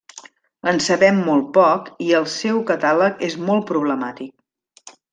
En 0.71 0.79
sabem 0.85 1.19
molt 1.27 1.51
poc 1.59 1.91
i 2.07 2.09
el 2.21 2.27
seu 2.39 2.59
catàleg 2.73 3.25
és 3.31 3.39
molt 3.51 3.71
problemàtic. 3.75 4.95